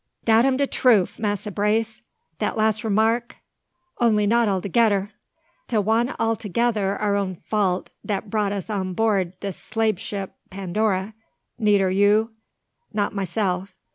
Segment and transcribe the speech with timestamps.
[0.25, 2.01] "Dat am de troof, Massa Brace,
[2.39, 3.35] dat las' remark,
[3.99, 5.11] only not altogedder!
[5.67, 11.13] 'T want altogedder our own fault dat brought us on board de slabe ship Pandora,
[11.59, 12.31] neider you
[12.91, 13.75] not maseff.